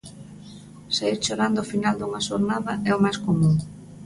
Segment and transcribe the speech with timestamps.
[0.95, 3.55] Saír chorando ao final da xornada é o máis común.